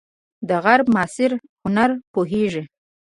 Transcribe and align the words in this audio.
د 0.47 0.49
غرب 0.63 0.87
معاصر 0.95 1.31
هنر 1.63 1.89
پوهیږئ؟ 2.13 2.63